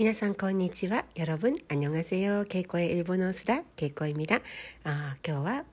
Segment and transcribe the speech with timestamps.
[0.00, 1.04] 皆さんこんにちは。
[1.14, 2.44] 여러분안녕하세요。
[2.48, 4.42] ケイコエ일본어수다ケイコエ입니다
[4.84, 5.64] あ今日は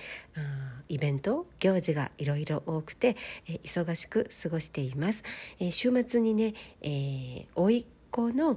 [0.88, 3.18] イベント行事がいろいろ多くて
[3.64, 5.23] 忙しく過ごしています
[5.72, 7.84] 週末にね、えー、
[8.16, 8.55] おい子の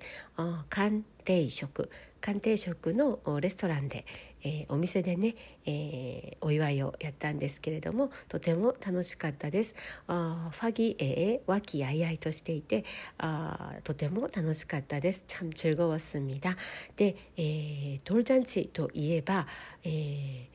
[2.25, 4.06] 鑑定食のレストランで、
[4.42, 9.75] えー、お店でね、えー、お祝いをやったんですけれどもとても楽しかったです。
[10.06, 12.84] あファギエ和気あいあいとしていて
[13.19, 15.25] あとても楽しかったです。
[15.26, 16.56] 참즐거웠습니 다。
[16.97, 19.47] で、えー、돌잔치といえば、
[19.82, 20.54] えー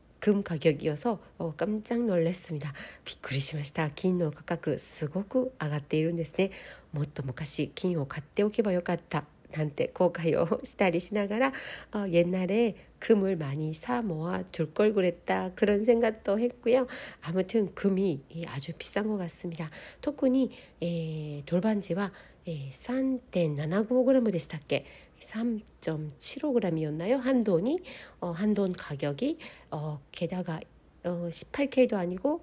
[0.20, 2.72] 금 가격이어서 어, 깜짝 놀랐습니다.
[3.04, 3.90] びっくりしました。
[3.90, 6.50] 金の価格すごく上がっているんですね。
[6.92, 9.24] もっと昔金を買っておけばよかった。
[9.52, 11.52] なんて後悔をしたりしながら
[11.92, 16.86] 어 옛날에 금을 많이 사 모아 둘 걸 그랬다 그런 생각도 했고요.
[17.22, 19.70] 아무튼 금이 아주 비싼 것 같습니다.
[20.00, 20.50] 特に
[20.80, 22.10] 에, 돌반지와
[22.46, 24.84] 에, え 3.75g でしたっけ
[25.20, 27.20] 3.75g이었나요?
[27.20, 27.80] 한돈이
[28.20, 29.38] 어, 한돈 가격이
[29.70, 30.60] 어, 게다가
[31.04, 32.42] 어, 18K도 아니고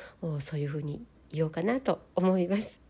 [0.40, 2.80] そういうふうに言おうかなと思います。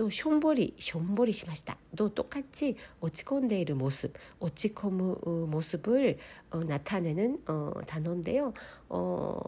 [0.00, 6.18] 또 숑보리 숑보리 시마시다 또 똑같이 오치콘데이르 모습 오치코무 모습을
[6.50, 8.52] 어, 나타내는 어, 단어인데요
[8.88, 9.40] 어,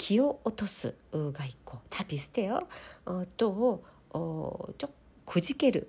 [0.00, 2.66] 気を落とすが一個다비슷해요
[3.06, 4.90] 어, 또 어, 좀
[5.24, 5.88] くじける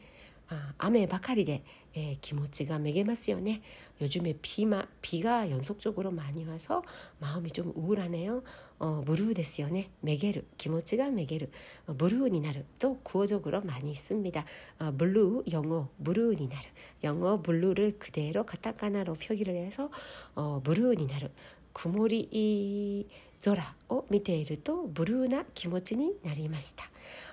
[0.49, 1.63] 아雨ばかりで
[1.95, 3.61] 에気持ちがめげますよね.
[4.01, 6.83] 요즘에 비마, 비가 연속적으로 많이 와서
[7.19, 8.43] 마음이 좀 우울하네요.
[8.77, 9.89] 어, 무르 됐어요ね.
[10.01, 11.47] 매게르, 기모치가 매게르.
[11.87, 12.63] 어, 무르니 나르.
[12.79, 14.45] 또 구어적으로 많이 있습니다.
[14.79, 16.67] 어, 블루, 영어, 무르니 나르.
[17.05, 19.89] 영어 블루를 그대로 가타카나로 표기를 해서
[20.35, 21.29] 어, 무르니 나르.
[21.71, 23.07] 구모리 이
[23.39, 26.83] 조라 어, 밑에いると 무르나 기모치니 나리마시다.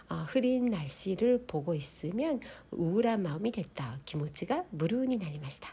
[0.10, 2.40] 어, 흐린 날씨를 보고 있으면
[2.72, 4.00] 우울한 마음이 됐다.
[4.06, 5.70] 기모치가 무르니 나리마시다.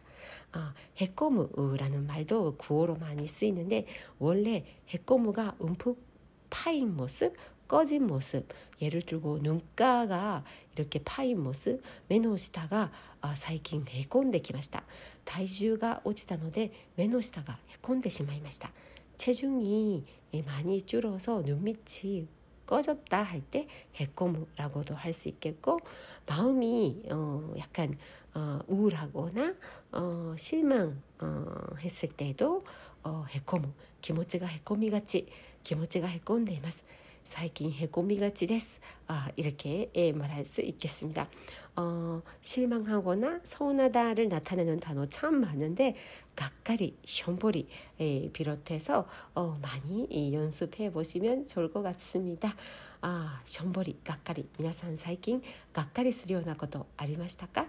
[0.54, 3.86] 어, 해꼬무라는 말도 구어로 많이 쓰이는데
[4.18, 6.02] 원래 해꼬무가 움푹
[6.50, 7.36] 파인 모습,
[7.66, 8.48] 꺼진 모습
[8.80, 14.84] 예를 들고 눈가가 이렇게 파인 모습 메노시다가 아, 사이킨 해꼰데 기마시다.
[15.24, 18.72] 다이주가 오치다ので 메노시다가 해꼰데 시마이마시다.
[19.16, 20.04] 체중이
[20.44, 22.26] 많이 줄어서 눈밑이
[22.65, 25.79] 꺼졌다 할 때 해꼬무라고도 할 수 있겠고
[26.27, 27.97] 마음이 어 약간
[28.33, 29.55] 어 우울하거나
[29.91, 31.45] 어 실망 어
[31.79, 32.63] 했을 때도
[33.03, 35.27] 어 해꼬무 기모치가 해꼬미 같이
[35.63, 36.83] 기모치가 해꼰데 이마스
[37.29, 38.81] 最近へこみがちです.
[39.07, 41.29] 아, 이렇게 예, 말할 수 있겠습니다.
[41.75, 45.95] 어, 실망하거나 서운하다를 나타내는 단어 참 많은데
[46.35, 47.67] 가까리, 숑보리
[47.99, 52.55] 예, 비롯해서 어, 많이 예, 연습해 보시면 좋을 것 같습니다.
[53.01, 54.47] 아, 숑보리, 가까리.
[54.57, 55.41] 皆さん最近
[55.73, 57.65] がっかりするようなことありましたか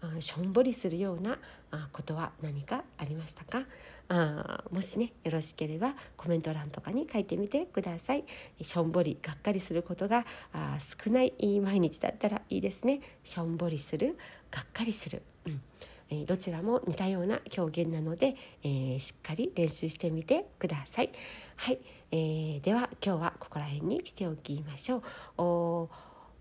[0.00, 1.38] あしょんぼりするような
[1.70, 3.64] あことは何かありましたか？
[4.10, 8.24] あもしねよろしければコメント欄とかに書いてみてください。
[8.62, 10.24] しょんぼりがっかりすることが
[10.78, 13.00] 少ない毎日だったらいいですね。
[13.22, 14.16] しょんぼりする
[14.50, 15.22] がっかりする、
[16.10, 21.10] うん、どちらも似たような表現なので、えー、しっかり練習してみてください。
[21.56, 21.78] はい、
[22.12, 25.02] えー、では今日はここら辺にしておきましょ
[25.36, 25.88] う。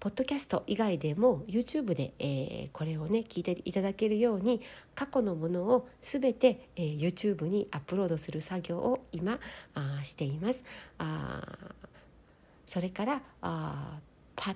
[0.08, 4.62] ポッドキャスト以外でも YouTube で、えー、これをね聞いていただけるように
[4.96, 9.38] 過去のものを全て、えー、YouTube にアップロードする作業を今
[9.74, 10.64] あしています。
[10.98, 11.42] あ
[12.66, 14.00] それからあ
[14.38, 14.56] パ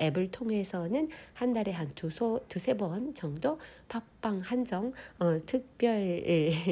[0.00, 6.22] 앱을 통해서는 한 달에 한 두소, 두세 번 정도 팟빵 한정 어, 특별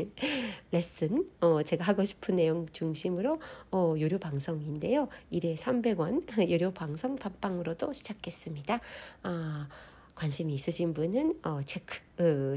[0.71, 5.09] 레슨 어, 제가 하고 싶은 내용 중심으로 어, 유료 방송인데요.
[5.33, 8.81] 1회 300원 유료 방송 팟빵으로도 시작했습니다.
[9.23, 9.69] 아,
[10.15, 12.08] 관심이 있으신 분은 어, 체크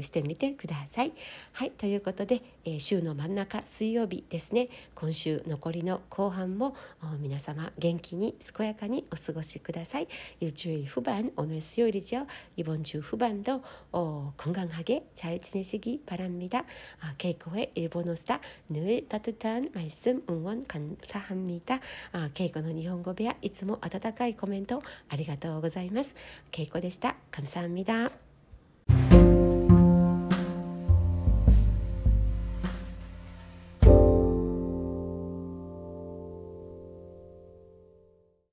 [0.01, 1.13] してみてください。
[1.53, 6.75] はいということで、えー、週の真ん中水曜日ですね今週残りの後半も
[7.19, 10.07] 皆様元気に健やかにお過ごしください.
[10.39, 12.27] 일주일 후반 오늘 수요일이죠.
[12.55, 13.61] 이번 주 후반도
[13.91, 16.63] 어, 건강하게 잘 지내시기 바랍니다.
[16.99, 18.39] 아, 케이코의 일본어 수다
[18.69, 21.79] 늘 따뜻한 말씀 응원 감사합니다.
[22.11, 26.15] 아, 케이코의 일본어 배야 いつも温かいコメントありがとうございます。
[26.51, 27.15] ケイコでした。
[27.31, 28.30] 감사합니다.